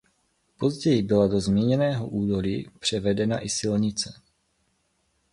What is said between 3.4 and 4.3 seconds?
silnice.